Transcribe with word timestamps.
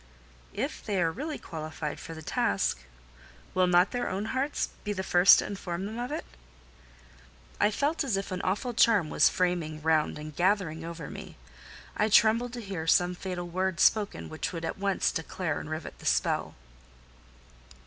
"If 0.55 0.83
they 0.83 0.99
are 0.99 1.11
really 1.11 1.37
qualified 1.37 1.99
for 1.99 2.15
the 2.15 2.23
task, 2.23 2.79
will 3.53 3.67
not 3.67 3.91
their 3.91 4.09
own 4.09 4.25
hearts 4.33 4.69
be 4.83 4.93
the 4.93 5.03
first 5.03 5.37
to 5.37 5.45
inform 5.45 5.85
them 5.85 5.99
of 5.99 6.11
it?" 6.11 6.25
I 7.59 7.69
felt 7.69 8.03
as 8.03 8.17
if 8.17 8.31
an 8.31 8.41
awful 8.41 8.73
charm 8.73 9.11
was 9.11 9.29
framing 9.29 9.79
round 9.83 10.17
and 10.17 10.35
gathering 10.35 10.83
over 10.83 11.07
me: 11.11 11.37
I 11.95 12.09
trembled 12.09 12.53
to 12.53 12.61
hear 12.61 12.87
some 12.87 13.13
fatal 13.13 13.47
word 13.47 13.79
spoken 13.79 14.27
which 14.27 14.51
would 14.51 14.65
at 14.65 14.79
once 14.79 15.11
declare 15.11 15.59
and 15.59 15.69
rivet 15.69 15.99
the 15.99 16.07
spell. 16.07 16.55